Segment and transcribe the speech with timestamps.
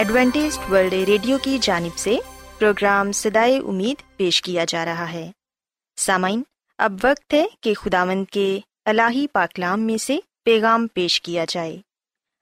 [0.00, 2.16] Adventist world radio کی جانب سے
[2.58, 5.30] پروگرام سدائے امید پیش کیا جا رہا ہے۔
[5.96, 6.42] سامعین،
[6.78, 11.80] اب وقت ہے کہ خداوند کے الہی پاکلام میں سے پیغام پیش کیا جائے۔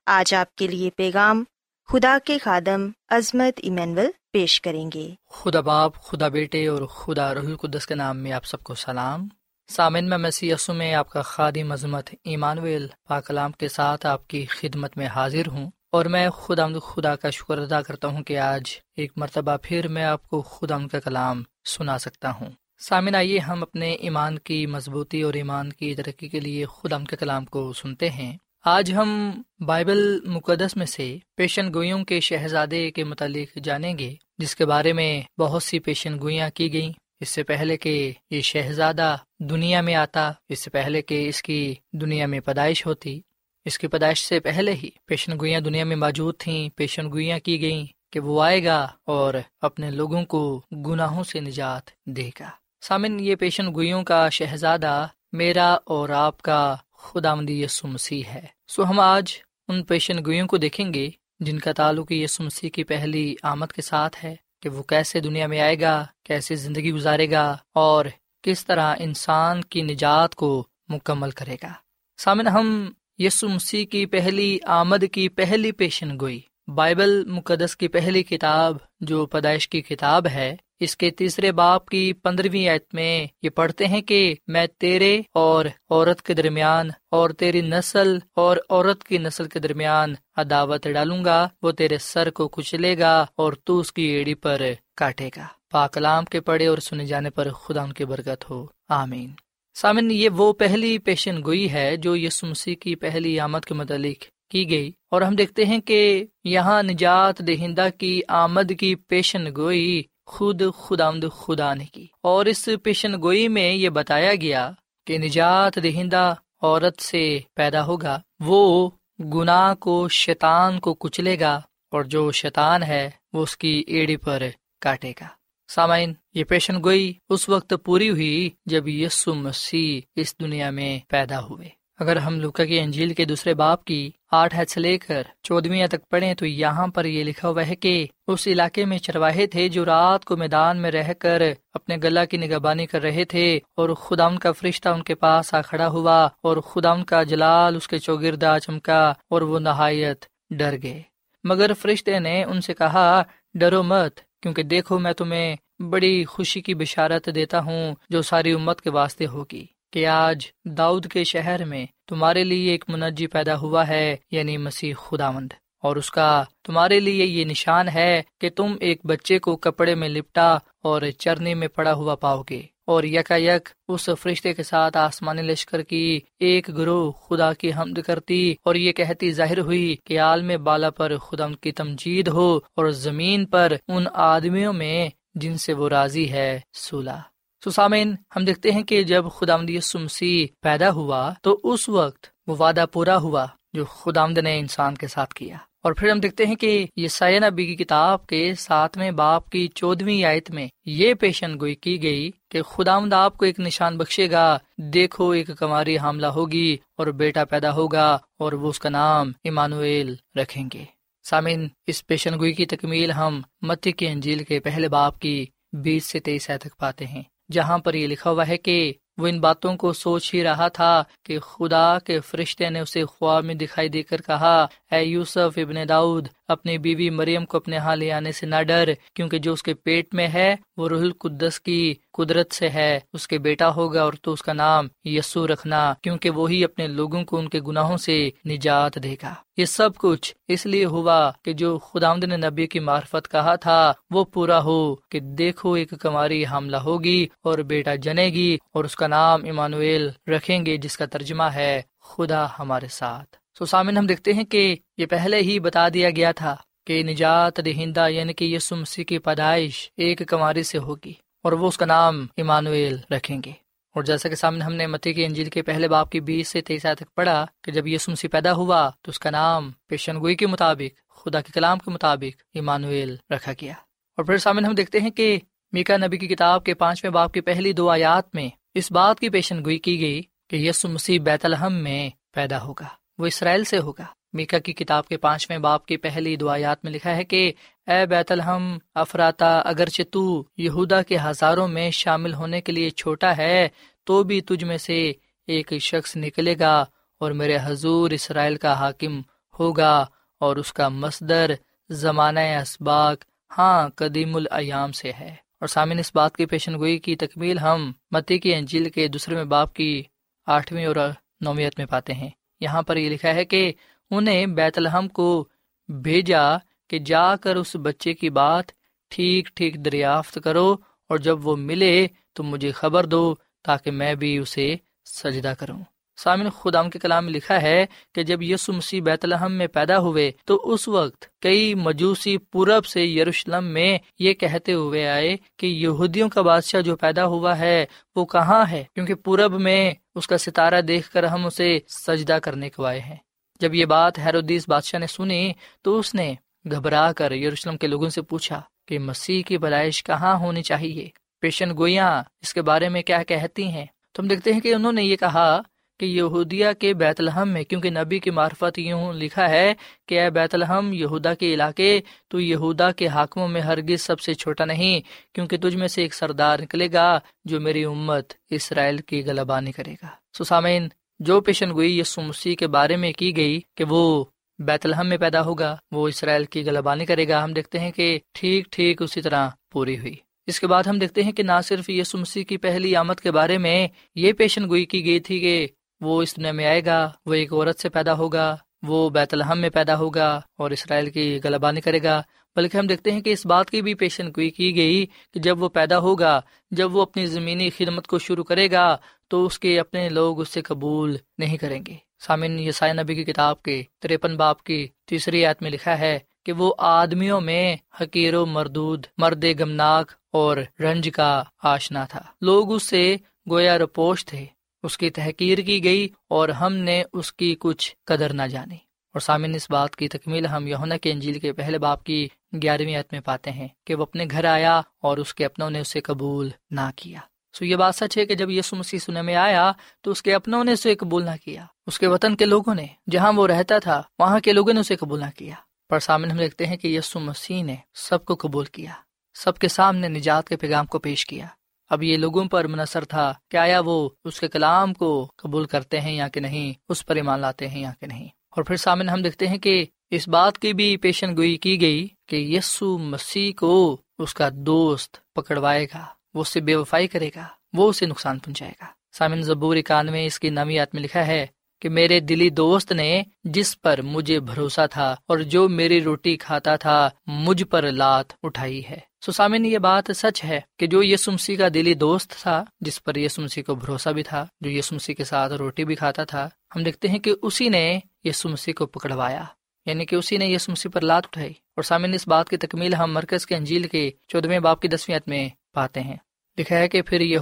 [0.06, 1.44] آج آپ کے لیے پیغام
[1.88, 7.38] خدا کے خادم عظمت ایمینول پیش کریں گے۔ خدا باپ، خدا بیٹے اور خدا رح
[7.38, 9.28] القدس کے نام میں آپ سب کو سلام۔
[9.68, 14.96] سامن میں مسی میں آپ کا خادی مذمت ایمانویل پاکلام کے ساتھ آپ کی خدمت
[14.96, 18.62] میں حاضر ہوں۔ اور میں خدا خدا کا شکر ادا کرتا ہوں کہ آج
[18.96, 23.62] ایک مرتبہ پھر میں آپ کو خدا کا کلام سنا سکتا ہوں۔ سامن آئیے ہم
[23.62, 28.10] اپنے ایمان کی مضبوطی اور ایمان کی ترقی کے لیے خدا کے کلام کو سنتے
[28.10, 34.14] ہیں۔ آج ہم بائبل مقدس میں سے پیشن گوئیوں کے شہزادے کے متعلق جانیں گے،
[34.38, 38.40] جس کے بارے میں بہت سی پیشن گوئیاں کی گئیں۔ اس سے پہلے کہ یہ
[38.40, 43.20] شہزادہ دنیا میں آتا، اس سے پہلے کہ اس کی دنیا میں پیدائش ہوتی
[43.68, 47.60] اس کی پیدائش سے پہلے ہی پیشن گوئیاں دنیا میں موجود تھیں۔ پیشن گوئیاں کی
[47.60, 52.50] گئیں کہ وہ آئے گا اور اپنے لوگوں کو گناہوں سے نجات دے گا۔
[52.80, 58.46] سامن، یہ پیشن گوئیوں کا شہزادہ میرا اور آپ کا خدا مدی یسو مسیح ہے۔
[58.68, 59.32] سو ہم آج
[59.68, 61.10] ان پیشن گوئیوں کو دیکھیں گے
[61.40, 65.46] جن کا تعلق یسو مسیح کی پہلی آمد کے ساتھ ہے کہ وہ کیسے دنیا
[65.46, 68.04] میں آئے گا، کیسے زندگی گزارے گا اور
[68.42, 71.72] کس طرح انسان کی نجات کو مکمل کرے گا۔
[72.18, 76.40] سامن، ہم یسو مسیح کی پہلی، آمد کی پہلی پیشن گوئی۔
[76.74, 82.12] بائبل مقدس کی پہلی کتاب جو پیدائش کی کتاب ہے، اس کے تیسرے باپ کی
[82.12, 87.60] پندرہویں آیت میں یہ پڑھتے ہیں کہ میں تیرے اور عورت کے درمیان اور تیری
[87.60, 92.98] نسل اور عورت کی نسل کے درمیان عداوت ڈالوں گا، وہ تیرے سر کو کچلے
[92.98, 94.62] گا اور تو اس کی ایڑی پر
[94.96, 99.30] کاٹے گا۔ پاکلام کے پڑے اور سنے جانے پر خدا ان کی برکت ہو۔ آمین۔
[99.74, 104.24] سامن، یہ وہ پہلی پیشن گوئی ہے جو یسو مسیح کی پہلی آمد کے متعلق
[104.50, 110.02] کی گئی۔ اور ہم دیکھتے ہیں کہ یہاں نجات دہندہ کی آمد کی پیشن گوئی
[110.26, 114.70] خود خدا خدا نے کی۔ اور اس پیشن گوئی میں یہ بتایا گیا
[115.06, 118.90] کہ نجات دہندہ عورت سے پیدا ہوگا۔ وہ
[119.34, 121.60] گناہ کو، شیطان کو کچلے گا
[121.90, 124.42] اور جو شیطان ہے، وہ اس کی ایڑی پر
[124.80, 125.37] کاٹے گا۔
[125.68, 131.40] سامعین، یہ پیشن گوئی اس وقت پوری ہوئی جب یسو مسیح اس دنیا میں پیدا
[131.40, 131.68] ہوئے۔
[131.98, 135.86] اگر ہم لوکا کی انجیل کے دوسرے باپ کی آٹھ حد سے لے کر چودویں
[135.86, 139.68] تک پڑھیں تو یہاں پر یہ لکھا ہوا ہے کہ اس علاقے میں چرواہے تھے
[139.68, 141.42] جو رات کو میدان میں رہ کر
[141.74, 145.54] اپنے گلا کی نگہبانی کر رہے تھے اور خدا ان کا فرشتہ ان کے پاس
[145.54, 150.24] آ کھڑا ہوا اور خدا ان کا جلال، اس کے چوگردا چمکا اور وہ نہایت
[150.50, 151.02] ڈر گئے۔
[151.44, 153.22] مگر فرشتے نے ان سے کہا،
[153.54, 158.80] ڈرو مت کیونکہ دیکھو میں تمہیں بڑی خوشی کی بشارت دیتا ہوں جو ساری امت
[158.80, 163.88] کے واسطے ہوگی کہ آج داؤد کے شہر میں تمہارے لیے ایک منجی پیدا ہوا
[163.88, 165.52] ہے یعنی مسیح خدا مند
[165.82, 170.08] اور اس کا تمہارے لیے یہ نشان ہے کہ تم ایک بچے کو کپڑے میں
[170.08, 174.96] لپٹا اور چرنی میں پڑا ہوا پاؤ گے۔ اور یکا یک اس فرشتے کے ساتھ
[174.96, 180.20] آسمانی لشکر کی ایک گروہ خدا کی حمد کرتی اور یہ کہتی ظاہر ہوئی کہ
[180.20, 185.72] عالم بالا پر خدا کی تمجید ہو اور زمین پر ان آدمیوں میں جن سے
[185.72, 187.20] وہ راضی ہے سولہ
[187.64, 189.56] سسامین ہم دیکھتے ہیں کہ جب خدا
[189.94, 195.06] مسیح پیدا ہوا تو اس وقت وہ وعدہ پورا ہوا جو خدا نے انسان کے
[195.06, 199.10] ساتھ کیا۔ اور پھر ہم دیکھتے ہیں کہ یہ سائن نبی کی کتاب کے ساتویں
[199.10, 203.60] باپ کی چودویں آیت میں یہ پیشن گوئی کی گئی کہ خدا آپ کو ایک
[203.60, 204.58] نشان بخشے گا،
[204.94, 208.08] دیکھو ایک کماری حاملہ ہوگی اور بیٹا پیدا ہوگا
[208.38, 210.84] اور وہ اس کا نام ایمانویل رکھیں گے۔
[211.24, 215.44] سامن اس پیشن گوئی کی تکمیل ہم متی کے انجیل کے پہلے باپ کی
[215.84, 219.40] بیس سے تیئیس تک پاتے ہیں، جہاں پر یہ لکھا ہوا ہے کہ وہ ان
[219.40, 223.88] باتوں کو سوچ ہی رہا تھا کہ خدا کے فرشتے نے اسے خواب میں دکھائی
[223.88, 228.32] دے کر کہا، اے یوسف ابن داؤد اپنی بیوی مریم کو اپنے ہاں لے آنے
[228.32, 232.54] سے نہ ڈر، کیونکہ جو اس کے پیٹ میں ہے، وہ روح القدس کی قدرت
[232.54, 236.64] سے ہے۔ اس کے بیٹا ہوگا اور تو اس کا نام یسو رکھنا، کیونکہ وہی
[236.64, 240.84] اپنے لوگوں کو ان کے گناہوں سے نجات دے گا۔ یہ سب کچھ اس لیے
[240.84, 245.72] ہوا کہ جو خدا نے نبی کی معرفت کہا تھا، وہ پورا ہو کہ دیکھو
[245.72, 250.76] ایک کماری حاملہ ہوگی اور بیٹا جنے گی اور اس کا نام ایمانویل رکھیں گے،
[250.76, 255.36] جس کا ترجمہ ہے خدا ہمارے ساتھ۔ سو سامن، ہم دیکھتے ہیں کہ یہ پہلے
[255.36, 260.22] ہی بتا دیا گیا تھا کہ نجات دہندہ یعنی کہ یسو مسیح کی پیدائش ایک
[260.26, 261.12] کماری سے ہوگی
[261.42, 263.50] اور وہ اس کا نام ایمانویل رکھیں گے۔
[263.94, 266.60] اور جیسا کہ سامنے ہم نے متی کی انجیل کے پہلے باپ کی بیس سے
[266.60, 270.34] تیس تک پڑھا کہ جب یسو مسیح پیدا ہوا تو اس کا نام پیشن گوئی
[270.34, 273.72] کے مطابق، خدا کے کلام کے مطابق ایمانویل رکھا گیا۔
[274.16, 275.38] اور پھر سامنے ہم دیکھتے ہیں کہ
[275.72, 279.28] میکا نبی کی کتاب کے پانچویں باپ کی پہلی دو آیات میں اس بات کی
[279.28, 283.78] پیشن گوئی کی گئی کہ یسو مسیح بیت الحم میں پیدا ہوگا۔ وہ اسرائیل سے
[283.78, 287.52] ہوگا۔ میکا کی کتاب کے پانچویں باپ کی پہلی دعایات میں لکھا ہے کہ،
[287.86, 293.36] اے بیت الحم، افراتا، اگرچہ تو یہودا کے ہزاروں میں شامل ہونے کے لیے چھوٹا
[293.36, 293.68] ہے،
[294.04, 295.12] تو بھی تجھ میں سے
[295.46, 296.84] ایک شخص نکلے گا
[297.20, 299.20] اور میرے حضور اسرائیل کا حاکم
[299.58, 300.06] ہوگا
[300.40, 301.50] اور اس کا مصدر
[301.90, 303.18] زمانہ اسباق
[303.58, 307.92] ہاں قدیم الایام سے ہے۔ اور سامن اس بات کی پیشن گوئی کی تکمیل ہم
[308.10, 310.02] متی کی انجیل کے دوسرے میں باپ کی
[310.46, 310.96] آٹھویں اور
[311.40, 313.72] نومیت میں پاتے ہیں۔ یہاں پر یہ لکھا ہے کہ
[314.10, 315.48] انہیں بیت الحم کو
[315.88, 316.56] بھیجا
[316.88, 318.64] کہ جا کر اس بچے کی بات
[319.08, 320.76] ٹھیک ٹھیک دریافت کرو
[321.08, 324.74] اور جب وہ ملے تو مجھے خبر دو تاکہ میں بھی اسے
[325.04, 325.78] سجدہ کروں۔
[326.16, 329.98] سامن خدام کے کلام میں لکھا ہے کہ جب یسو مسیح بیت الحم میں پیدا
[329.98, 335.66] ہوئے تو اس وقت کئی مجوسی پورب سے یروشلم میں یہ کہتے ہوئے آئے کہ
[335.66, 337.86] یہودیوں کا بادشاہ جو پیدا ہوا ہے
[338.16, 342.70] وہ کہاں ہے؟ کیونکہ پورب میں اس کا ستارہ دیکھ کر ہم اسے سجدہ کرنے
[342.70, 343.16] کو آئے ہیں۔
[343.60, 346.34] جب یہ بات ہیرودیس بادشاہ نے سنی تو اس نے
[346.70, 351.08] گھبرا کر یروشلم کے لوگوں سے پوچھا کہ مسیح کی بلائش کہاں ہونی چاہیے؟
[351.40, 355.02] پیشن گوئیاں اس کے بارے میں کیا کہتی ہیں؟ تم دیکھتے ہیں کہ انہوں نے
[355.02, 355.60] یہ کہا
[355.98, 359.74] کہ یہودیا کے بیت الحم میں، کیونکہ نبی کی معرفت یوں لکھا ہے
[360.06, 364.34] کہ اے بیت الحم یہودا کے علاقے، تو یہودا کے حاکموں میں ہرگز سب سے
[364.34, 365.00] چھوٹا نہیں،
[365.34, 369.94] کیونکہ تجھ میں سے ایک سردار نکلے گا جو میری امت اسرائیل کی غلبانی کرے
[370.02, 370.06] گا۔
[370.38, 370.88] سسامین
[371.18, 374.24] جو پیشن گوئی یسو مسیح کے بارے میں کی گئی کہ وہ
[374.58, 378.18] بیت الحم میں پیدا ہوگا، وہ اسرائیل کی غلبانی کرے گا، ہم دیکھتے ہیں کہ
[378.34, 380.14] ٹھیک ٹھیک اسی طرح پوری ہوئی۔
[380.46, 383.30] اس کے بعد ہم دیکھتے ہیں کہ نہ صرف یسو مسیح کی پہلی آمد کے
[383.30, 385.66] بارے میں یہ پیشن گوئی کی گئی تھی کہ
[386.00, 389.58] وہ اس دنیا میں آئے گا، وہ ایک عورت سے پیدا ہوگا، وہ بیت الحم
[389.58, 392.22] میں پیدا ہوگا اور اسرائیل کی غلبانی کرے گا۔
[392.56, 395.62] بلکہ ہم دیکھتے ہیں کہ اس بات کی بھی پیشن گوئی کی گئی کہ جب
[395.62, 396.40] وہ پیدا ہوگا،
[396.70, 398.96] جب وہ اپنی زمینی خدمت کو شروع کرے گا،
[399.28, 403.24] تو اس کے اپنے لوگ اس سے قبول نہیں کریں گے۔ سامن یسائے نبی کی
[403.24, 408.34] کتاب کے تریپن باپ کی تیسری آیت میں لکھا ہے کہ وہ آدمیوں میں حقیر
[408.34, 413.16] و مردود، مرد گمناک اور رنج کا آشنا تھا۔ لوگ اس سے
[413.50, 414.46] گویا رپوش تھے۔
[414.88, 418.76] اس کی تحقیر کی گئی اور ہم نے اس کی کچھ قدر نہ جانی۔
[419.12, 422.28] اور سامن اس بات کی تکمیل ہم یونا کے انجیل کے پہلے باپ کی
[422.62, 425.80] گیارہویں عت میں پاتے ہیں کہ وہ اپنے گھر آیا اور اس کے اپنوں نے
[425.80, 427.20] اسے قبول نہ کیا۔
[427.58, 430.34] سو یہ بات سچ ہے کہ جب یسو مسیح سنے میں آیا تو اس کے
[430.34, 433.78] اپنوں نے اسے قبول نہ کیا۔ اس کے وطن کے لوگوں نے، جہاں وہ رہتا
[433.78, 435.54] تھا، وہاں کے لوگوں نے اسے قبول نہ کیا۔
[435.88, 438.92] پر سامنے ہم دیکھتے ہیں کہ یسو مسیح نے سب کو قبول کیا،
[439.34, 441.46] سب کے سامنے نجات کے پیغام کو پیش کیا۔
[441.90, 446.00] اب یہ لوگوں پر منحصر تھا کہ آیا وہ اس کے کلام کو قبول کرتے
[446.00, 449.12] ہیں یا کہ نہیں، اس پر ایمان لاتے ہیں یا کہ نہیں۔ اور پھر سامنے
[449.12, 453.52] ہم دیکھتے ہیں کہ اس بات کی بھی پیشن گوئی کی گئی کہ یسو مسیح
[453.56, 458.38] کو اس کا دوست پکڑوائے گا، وہ اسے بے وفائی کرے گا، وہ اسے نقصان
[458.38, 461.46] پہنچائے گا۔ سامن زبور اکانوے اس کی نامی میں لکھا ہے
[461.80, 466.76] کہ میرے دلی دوست نے جس پر مجھے بھروسہ تھا اور جو میری روٹی کھاتا
[466.76, 471.68] تھا مجھ پر لات اٹھائی ہے۔ سسامن یہ بات سچ ہے کہ جو یسمسی کا
[471.74, 475.84] دلی دوست تھا، جس پر یسمسی کو بھروسہ بھی تھا، جو یسمسی کے ساتھ روٹی
[475.84, 479.44] بھی کھاتا تھا، ہم دیکھتے ہیں کہ اسی نے یسمسی کو پکڑوایا۔
[479.86, 483.12] یعنی کہ اسی نے یسمسی پر لات اٹھائی۔ اور سامن اس بات کی تکمیل ہم
[483.12, 486.16] مرکز کے انجیل کے چودہویں باپ کی دسویں میں پاتے ہیں۔
[486.58, 487.38] لکھا ہے کہ پھر یہ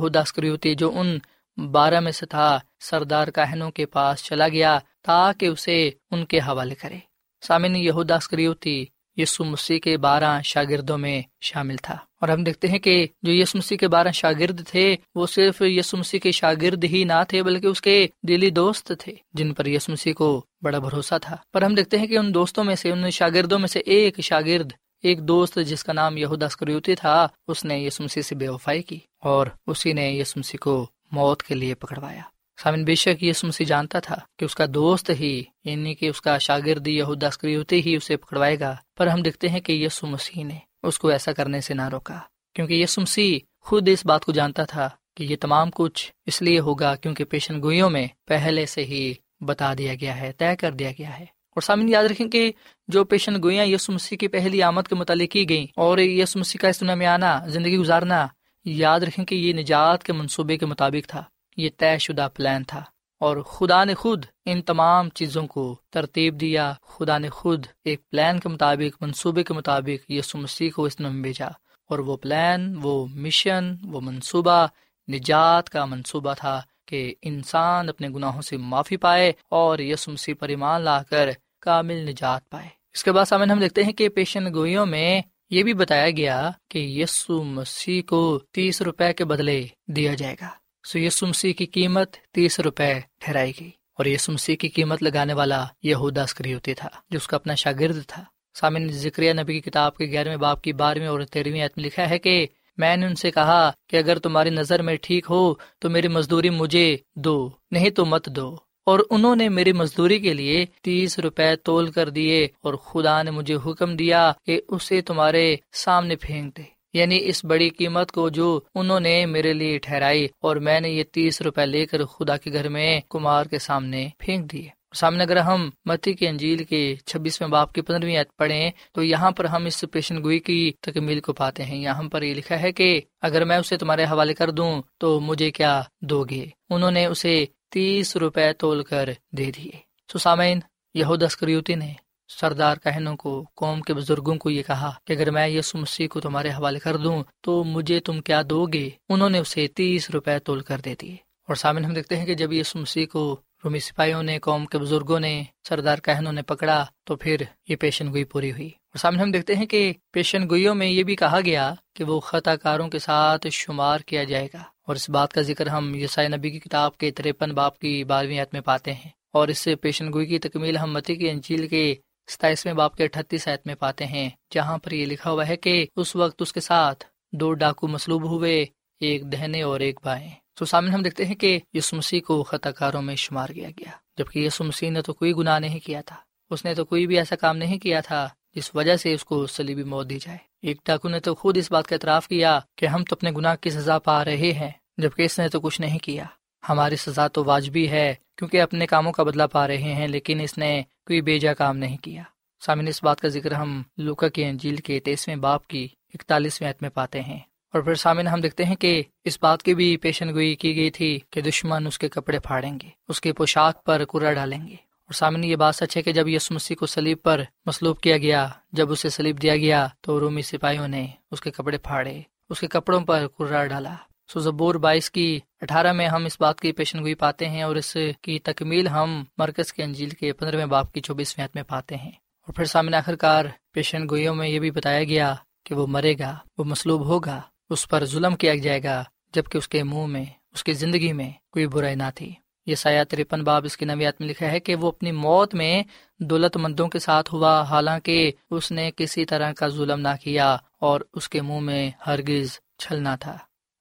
[0.75, 1.19] جو ان
[1.57, 6.75] بارہ میں سے تھا، سردار کاہنوں کے پاس چلا گیا تاکہ اسے ان کے حوالے
[6.75, 6.99] کرے۔
[7.47, 8.85] سامن یہوداسکریوتی
[9.17, 13.59] یسو مسیح کے بارہ شاگردوں میں شامل تھا۔ اور ہم دیکھتے ہیں کہ جو یسو
[13.59, 17.67] مسیح کے بارہ شاگرد تھے، وہ صرف یسو مسیح کے شاگرد ہی نہ تھے، بلکہ
[17.67, 21.75] اس کے دلی دوست تھے، جن پر یسو مسیح کو بڑا بھروسہ تھا۔ پر ہم
[21.75, 24.73] دیکھتے ہیں کہ ان دوستوں میں سے، ان شاگردوں میں سے ایک شاگرد،
[25.03, 28.83] ایک دوست جس کا نام یہودا اسکریوتی تھا، اس نے یسو مسیح سے بے وفائی
[28.83, 32.21] کی اور اسی نے یسو مسیح کو موت کے لیے پکڑوایا۔
[32.63, 36.21] سامن بے شک یسو مسیح جانتا تھا کہ اس کا دوست ہی یعنی کہ اس
[36.21, 40.45] کا شاگرد یہودا اسکریوتی ہی اسے پکڑوائے گا، پر ہم دیکھتے ہیں کہ یسو مسیح
[40.45, 42.19] نے اس کو ایسا کرنے سے نہ روکا۔
[42.55, 46.59] کیونکہ یسو مسیح خود اس بات کو جانتا تھا کہ یہ تمام کچھ اس لیے
[46.59, 50.91] ہوگا کیونکہ پیشن گوئیوں میں پہلے سے ہی بتا دیا گیا ہے، طے کر دیا
[50.91, 52.53] گیا ہے۔ اور سامنے یاد رکھیں کہ
[52.89, 56.59] جو پیشن گوئیاں یسو مسیح کی پہلی آمد کے متعلق کی گئیں اور یسو مسیح
[56.59, 58.27] کا اس دنیا میں آنا، زندگی گزارنا
[58.67, 61.23] یاد رکھیں کہ یہ نجات کے منصوبے کے مطابق تھا،
[61.57, 62.83] یہ طے شدہ پلان تھا،
[63.21, 68.41] اور خدا نے خود ان تمام چیزوں کو ترتیب دیا۔ خدا نے خود ایک پلان
[68.41, 71.49] کے مطابق، منصوبے کے مطابق یسو مسیح کو اس میں بھیجا،
[71.91, 74.67] اور وہ پلان، وہ مشن، وہ منصوبہ
[75.09, 80.49] نجات کا منصوبہ تھا کہ انسان اپنے گناہوں سے معافی پائے اور یسو مسیح پر
[80.49, 81.31] ایمان لا کر
[81.61, 85.63] کامل نجات پائے۔ اس کے بعد سامنے ہم دیکھتے ہیں کہ پیشن گوئیوں میں یہ
[85.63, 90.49] بھی بتایا گیا کہ یسو مسیح کو تیس روپے کے بدلے دیا جائے گا۔
[90.89, 95.33] سو یسو مسیح کی قیمت تیس روپے ٹھہرائی گئی اور یسو مسیح کی قیمت لگانے
[95.33, 98.25] والا یہ ہوتی تھا، جو اس کا اپنا شاگرد تھا۔
[98.55, 102.19] سامن ذکر نبی کی کتاب کے گیارہویں باپ کی بارہویں اور تیرہویں میں لکھا ہے
[102.19, 106.09] کہ میں نے ان سے کہا کہ اگر تمہاری نظر میں ٹھیک ہو تو میری
[106.09, 111.19] مزدوری مجھے دو، نہیں تو مت دو۔ اور انہوں نے میری مزدوری کے لیے تیس
[111.19, 116.57] روپے تول کر دیے اور خدا نے مجھے حکم دیا کہ اسے تمہارے سامنے پھینک
[116.57, 116.63] دے۔
[116.93, 121.05] یعنی اس بڑی قیمت کو جو انہوں نے میرے لیے ٹھہرائی اور میں نے یہ
[121.13, 125.37] تیس روپے لے کر خدا کے گھر میں کمار کے سامنے پھینک دیے۔ سامنے اگر
[125.37, 129.67] ہم متی کے انجیل کے چھبیسویں باپ کی پندرہویں عید پڑھیں تو یہاں پر ہم
[129.67, 133.45] اس پیشن گوئی کی تکمیل کو پاتے ہیں۔ یہاں پر یہ لکھا ہے کہ اگر
[133.45, 137.45] میں اسے تمہارے حوالے کر دوں تو مجھے کیا دو گے؟ انہوں نے اسے
[137.77, 139.71] تیس روپے تول کر دے دیے۔
[140.13, 140.61] سسامین،
[140.95, 141.93] یہود اسکریوتی نے
[142.29, 146.21] سردار کہنوں کو، قوم کے بزرگوں کو یہ کہا کہ اگر میں یسو مسیح کو
[146.21, 150.39] تمہارے حوالے کر دوں تو مجھے تم کیا دو گے؟ انہوں نے اسے تیس روپے
[150.39, 151.13] تول کر دے دیے۔
[151.49, 154.79] اور سامن ہم دیکھتے ہیں کہ جب یسو مسیح کو رومی سپاہیوں نے، قوم کے
[154.79, 157.37] بزرگوں نے سردار کہنوں نے پکڑا تو پھر
[157.69, 161.03] یہ پیشن گوئی پوری ہوئی۔ اور سامنے ہم دیکھتے ہیں کہ پیشن گوئیوں میں یہ
[161.03, 165.11] بھی کہا گیا کہ وہ خطا کاروں کے ساتھ شمار کیا جائے گا۔ اور اس
[165.11, 168.61] بات کا ذکر ہم یسائی نبی کی کتاب کے ترپن باپ کی بارہویں عید میں
[168.61, 171.95] پاتے ہیں۔ اور اس سے پیشن گوئی کی تکمیل ہم متی کی انجیل کے
[172.31, 175.87] ستائیسویں باپ کے اٹھتیس عید میں پاتے ہیں، جہاں پر یہ لکھا ہوا ہے کہ
[175.97, 178.67] اس وقت اس کے ساتھ دو ڈاکو مسلوب ہوئے،
[179.01, 182.71] ایک دہنے اور ایک بائیں۔ تو سامنے ہم دیکھتے ہیں کہ یس مسیح کو خطا
[182.71, 186.17] کاروں میں شمار کیا گیا، جبکہ یسو مسیح نے تو کوئی گناہ نہیں کیا تھا۔
[186.51, 189.47] اس نے تو کوئی بھی ایسا کام نہیں کیا تھا جس وجہ سے اس کو
[189.47, 192.87] سلیبی موت دی جائے۔ ایک ڈاکو نے تو خود اس بات کا اعتراف کیا کہ
[192.87, 195.99] ہم تو اپنے گناہ کی سزا پا رہے ہیں، جبکہ اس نے تو کچھ نہیں
[195.99, 196.25] کیا۔
[196.69, 200.59] ہماری سزا تو واجبی ہے، کیونکہ اپنے کاموں کا بدلہ پا رہے ہیں، لیکن اس
[200.59, 202.23] نے کوئی بیجا کام نہیں کیا۔
[202.61, 206.83] سامن اس بات کا ذکر ہم لوکا کے انجیل کے تیسویں باپ کی اکتالیسویں عت
[206.83, 207.39] میں پاتے ہیں۔
[207.75, 210.91] اور پھر سامن ہم دیکھتے ہیں کہ اس بات کی بھی پیشن گوئی کی گئی
[210.91, 214.86] تھی کہ دشمن اس کے کپڑے پھاڑیں گے، اس کے پوشاک پر کرا ڈالیں گے۔
[215.07, 218.19] اور سامن یہ بات سچ ہے کہ جب یس مسیح کو سلیب پر مسلوب کیا
[218.19, 222.61] گیا، جب اسے سلیب دیا گیا، تو رومی سپاہیوں نے اس کے کپڑے پھاڑے، اس
[222.61, 223.95] کے کپڑوں پر کرا ڈالا۔
[224.33, 227.77] سو زبور بائیس کی اٹھارہ میں ہم اس بات کی پیشن گوئی پاتے ہیں اور
[227.77, 232.11] اس کی تکمیل ہم مرکز کے انجیل کے پندرہویں باپ کی چوبیسویں میں پاتے ہیں۔
[232.11, 236.15] اور پھر سامنے آخر کار پیشن گوئیوں میں یہ بھی بتایا گیا کہ وہ مرے
[236.19, 237.41] گا، وہ مسلوب ہوگا،
[237.71, 241.31] اس پر ظلم کیا جائے گا، جبکہ اس کے منہ میں، اس کی زندگی میں
[241.51, 242.35] کوئی برائی نہ تھی۔
[242.67, 245.83] یہ سایہ ترپن باب اس کی نویات میں لکھا ہے کہ وہ اپنی موت میں
[246.21, 251.01] دولت مندوں کے ساتھ ہوا، حالانکہ اس نے کسی طرح کا ظلم نہ کیا اور
[251.15, 253.33] اس کے منہ میں ہرگز چھلنا تھا۔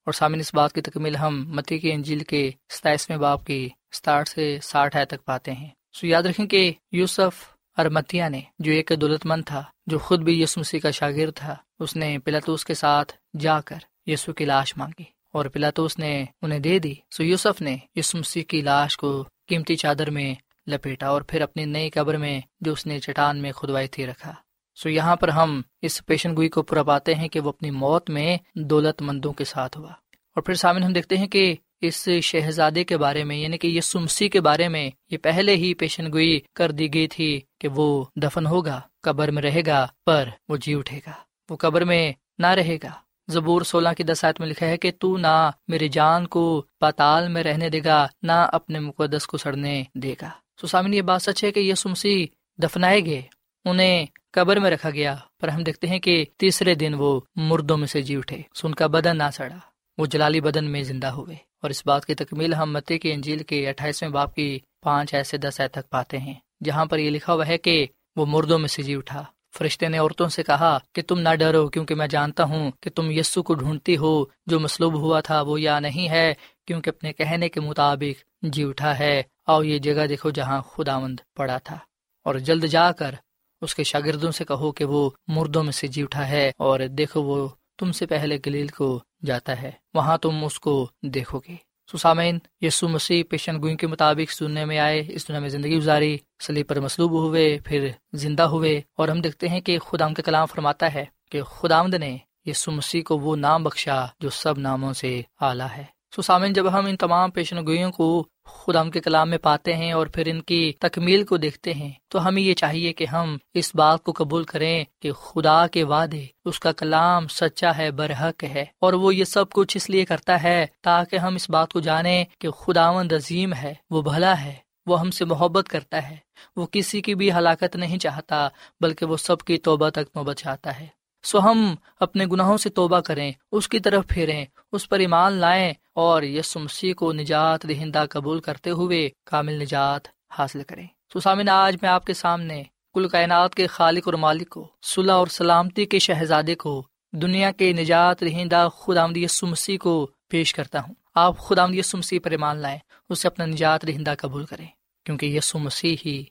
[0.06, 4.28] اور سامن اس بات کی تکمیل ہم متی کی انجیل کے ستائیسویں باپ کی ستاٹھ
[4.28, 8.92] سے ساٹھ آئے تک پاتے ہیں۔ سو یاد رکھیں کہ یوسف ارمتیا نے جو ایک
[9.00, 12.74] دولت مند تھا، جو خود بھی یسو مسیح کا شاگرد تھا، اس نے پلاتوس کے
[12.74, 17.60] ساتھ جا کر یسو کی لاش مانگی۔ اور پلاتوس نے انہیں دے دی۔ سو یوسف
[17.60, 20.34] نے یسو مسیح کی لاش کو قیمتی چادر میں
[20.66, 24.34] لپیٹا اور پھر اپنی نئی قبر میں جو اس نے چٹان میں کھدوائی تھی رکھا۔
[24.76, 28.10] سو یہاں پر ہم اس پیشن گوئی کو پورا پاتے ہیں کہ وہ اپنی موت
[28.10, 29.90] میں دولت مندوں کے ساتھ ہوا۔
[30.34, 33.80] اور پھر سامنے ہم دیکھتے ہیں کہ اس شہزادے کے بارے میں یعنی کہ یہ
[33.80, 38.04] سمسی کے بارے میں، یہ پہلے ہی پیشن گوئی کر دی گئی تھی کہ وہ
[38.16, 41.12] دفن ہوگا، قبر میں رہے گا، پر وہ جی اٹھے گا۔
[41.50, 45.16] وہ قبر میں نہ رہے گا۔ زبور سولہ کی دسات میں لکھا ہے کہ تو
[45.16, 50.14] نہ میری جان کو پاتال میں رہنے دے گا، نہ اپنے مقدس کو سڑنے دے
[50.22, 50.30] گا۔
[50.66, 52.26] سامن یہ بات سچ ہے کہ یہ سمسی
[52.58, 53.22] دفنائے گئے،
[53.64, 57.86] انہیں قبر میں رکھا گیا، پر ہم دیکھتے ہیں کہ تیسرے دن وہ مردوں میں
[57.86, 59.58] سے جی اٹھے سو ان کا بدن نہ سڑا،
[59.98, 63.42] وہ جلالی بدن میں زندہ ہوئے اور اس بات کی تکمیل ہم متے کے انجیل
[63.42, 66.34] کے اٹھائیسویں باپ کی پانچ ایسے دس ایت تک پاتے ہیں،
[66.64, 67.86] جہاں پر یہ لکھا ہوا ہے کہ
[68.16, 69.24] وہ مردوں میں سے جی اٹھا۔
[69.58, 73.10] فرشتے نے عورتوں سے کہا کہ تم نہ ڈرو کیونکہ میں جانتا ہوں کہ تم
[73.10, 76.34] یسو کو ڈھونڈتی ہو، جو مسلوب ہوا تھا وہ یا نہیں ہے،
[76.66, 81.20] کیونکہ اپنے کہنے کے مطابق جی اٹھا ہے۔ اور یہ جگہ دیکھو جہاں خدا مند
[81.36, 81.78] پڑا تھا۔
[82.24, 83.14] اور جلد جا کر
[83.60, 87.22] اس کے شاگردوں سے کہو کہ وہ مردوں میں سے جی اٹھا ہے اور دیکھو
[87.22, 92.38] وہ تم سے پہلے گلیل کو جاتا ہے۔ وہاں تم اس کو دیکھو گے۔ سسامین
[92.60, 96.62] یسو مسیح پیشن گوئی کے مطابق سننے میں آئے، اس دنیا میں زندگی گزاری سلی
[96.62, 100.94] پر مصلوب ہوئے، پھر زندہ ہوئے، اور ہم دیکھتے ہیں کہ خدا کے کلام فرماتا
[100.94, 105.68] ہے کہ خدامد نے یسو مسیح کو وہ نام بخشا جو سب ناموں سے اعلیٰ
[105.76, 105.84] ہے۔
[106.16, 109.92] سسامین، جب ہم ان تمام پیشن گوئیوں کو خدا ہم کے کلام میں پاتے ہیں
[109.92, 113.74] اور پھر ان کی تکمیل کو دیکھتے ہیں، تو ہمیں یہ چاہیے کہ ہم اس
[113.74, 118.64] بات کو قبول کریں کہ خدا کے وعدے، اس کا کلام سچا ہے، برحق ہے،
[118.80, 122.24] اور وہ یہ سب کچھ اس لیے کرتا ہے تاکہ ہم اس بات کو جانیں
[122.38, 124.54] کہ خداوند عظیم ہے، وہ بھلا ہے،
[124.86, 126.16] وہ ہم سے محبت کرتا ہے،
[126.56, 128.48] وہ کسی کی بھی ہلاکت نہیں چاہتا،
[128.80, 130.86] بلکہ وہ سب کی توبہ تک محبت چاہتا ہے۔
[131.24, 135.72] سو ہم اپنے گناہوں سے توبہ کریں، اس کی طرف پھیریں، اس پر ایمان لائیں
[135.96, 141.48] اور یس مسیح کو نجات دہندہ قبول کرتے ہوئے کامل نجات حاصل کریں۔ سو سامن
[141.48, 142.62] آج میں آپ کے سامنے
[142.94, 147.72] کل کائنات کے خالق اور مالک کو صلاح اور سلامتی کے شہزادے کو، دنیا کے
[147.72, 152.18] نجات دہندہ خود آمد یسو مسیح کو پیش کرتا ہوں۔ آپ خود آمد یسو مسیح
[152.24, 152.78] پر ایمان لائیں
[153.08, 154.66] اسے اپنا نجات دہندہ قبول کریں،
[155.04, 156.24] کیونکہ یسو مسیح ہی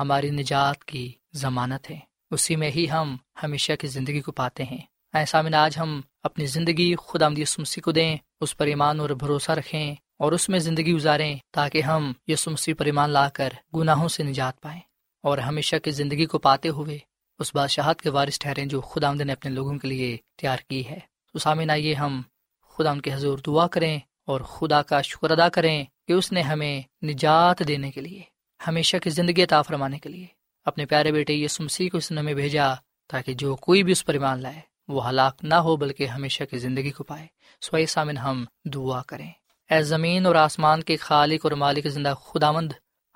[0.00, 1.98] ہماری نجات کی ضمانت ہے۔
[2.30, 4.78] اسی میں ہی ہم ہمیشہ کی زندگی کو پاتے ہیں۔
[5.12, 9.52] ایسا میں آج ہم اپنی زندگی خدا یسمسی کو دیں۔ اس پر ایمان اور بھروسہ
[9.52, 14.22] رکھیں اور اس میں زندگی گزاریں تاکہ ہم یسمسی پر ایمان لا کر گناہوں سے
[14.22, 14.80] نجات پائیں
[15.22, 16.98] اور ہمیشہ کی زندگی کو پاتے ہوئے
[17.38, 20.86] اس بادشاہت کے وارث ٹھہریں جو خدا آمد نے اپنے لوگوں کے لیے تیار کی
[20.86, 20.98] ہے۔
[21.32, 22.22] تو سامن آئیے ہم
[22.68, 26.42] خدا ان کے حضور دعا کریں اور خدا کا شکر ادا کریں کہ اس نے
[26.42, 28.22] ہمیں نجات دینے کے لیے،
[28.66, 30.26] ہمیشہ کی زندگی عطا فرمانے کے لیے
[30.64, 32.74] اپنے پیارے بیٹے یہ سمسی کو اس نے میں بھیجا
[33.08, 36.58] تاکہ جو کوئی بھی اس پر ایمان لائے۔ وہ ہلاک نہ ہو بلکہ ہمیشہ کی
[36.58, 37.26] زندگی کو پائے۔
[37.60, 39.30] سوئی سامن ہم دعا کریں۔
[39.70, 42.72] اے زمین اور آسمان کے خالق اور مالک زندہ خدا مند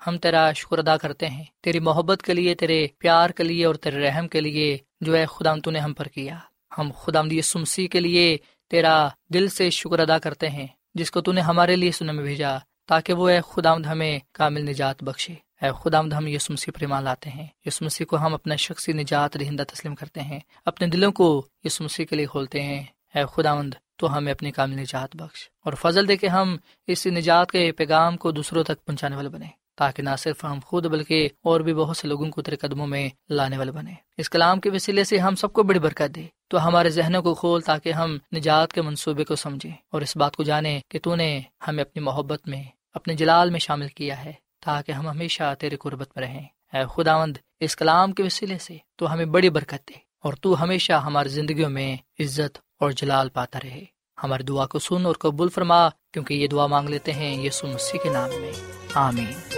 [0.07, 3.75] ہم تیرا شکر ادا کرتے ہیں۔ تیری محبت کے لیے، تیرے پیار کے لیے اور
[3.75, 6.37] تیرے رحم کے لیے جو ہے خدا تو نے ہم پر کیا۔
[6.77, 8.37] ہم خدا مد سمسی کے لیے
[8.69, 12.23] تیرا دل سے شکر ادا کرتے ہیں، جس کو تو نے ہمارے لیے سننے میں
[12.23, 16.81] بھیجا، تاکہ وہ اے خدا ہمیں کامل نجات بخشے۔ اے خدا ہم یس مسیح پر
[16.81, 20.87] ایمان لاتے ہیں۔ یس مسیح کو ہم اپنا شخصی نجات رہندہ تسلیم کرتے ہیں۔ اپنے
[20.87, 22.83] دلوں کو یس مسیح کے لیے کھولتے ہیں۔
[23.15, 27.07] اے خدا مند تو ہمیں اپنی کامل نجات بخش۔ اور فضل دے کے ہم اس
[27.07, 29.45] نجات کے پیغام کو دوسروں تک پہنچانے والے بنے
[29.77, 33.09] تاکہ نہ صرف ہم خود، بلکہ اور بھی بہت سے لوگوں کو تیرے قدموں میں
[33.29, 36.67] لانے والے بنے اس کلام کے وسیلے سے ہم سب کو بڑی برکت دے۔ تو
[36.67, 40.43] ہمارے ذہنوں کو کھول تاکہ ہم نجات کے منصوبے کو سمجھیں۔ اور اس بات کو
[40.43, 44.91] جانیں کہ تو نے ہمیں اپنی محبت میں، اپنے جلال میں شامل کیا ہے۔ تاکہ
[44.91, 49.25] ہم ہمیشہ تیرے قربت میں رہیں۔ اے خداوند، اس کلام کے وسیلے سے تو ہمیں
[49.25, 49.93] بڑی برکت دے
[50.23, 53.85] اور تو ہمیشہ ہماری زندگیوں میں عزت اور جلال پاتا رہے۔
[54.23, 57.99] ہماری دعا کو سن اور قبول فرما، کیونکہ یہ دعا مانگ لیتے ہیں یہ مسیح
[58.03, 58.51] کے نام میں۔
[58.93, 59.57] آمین۔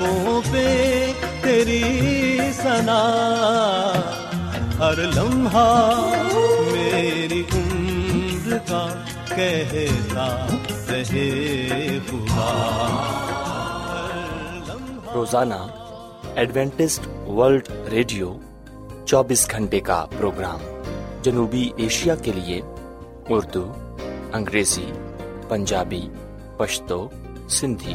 [0.00, 1.82] لبوں پہ تیری
[2.52, 3.00] سنا
[4.78, 5.94] ہر لمحہ
[6.72, 8.86] میری عمر کا
[9.36, 10.46] کہتا
[10.90, 12.50] رہے خدا
[15.14, 15.54] روزانہ
[16.34, 18.32] ایڈوینٹسٹ ورلڈ ریڈیو
[19.04, 20.60] چوبیس گھنٹے کا پروگرام
[21.22, 22.60] جنوبی ایشیا کے لیے
[23.28, 23.72] اردو،
[24.32, 24.86] انگریزی،
[25.48, 26.02] پنجابی،
[26.56, 27.08] پشتو،
[27.48, 27.94] سندھی۔